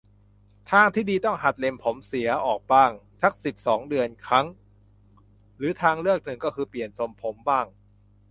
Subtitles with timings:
[0.71, 4.45] ทางที่ดีต้องหัดเล็มผมเสียออกบ้าง สัก สิบสอง เดือนครั้ง
[5.57, 7.65] หรือทางเลือกหนึ่งก็คือเปลี่ยนทรงผมบ้าง